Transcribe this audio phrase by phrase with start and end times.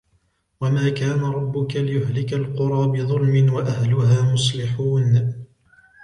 [0.61, 5.33] وَمَا كَانَ رَبُّكَ لِيُهْلِكَ الْقُرَى بِظُلْمٍ وَأَهْلُهَا مُصْلِحُونَ